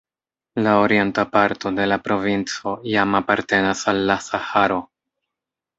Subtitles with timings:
[0.67, 4.85] La orienta parto de la provinco jam apartenas al la Saharo.